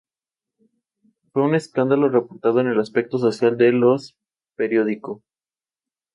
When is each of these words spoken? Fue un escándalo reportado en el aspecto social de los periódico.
Fue 1.31 1.43
un 1.43 1.53
escándalo 1.53 2.09
reportado 2.09 2.59
en 2.59 2.65
el 2.69 2.79
aspecto 2.79 3.19
social 3.19 3.55
de 3.55 3.71
los 3.71 4.17
periódico. 4.55 5.21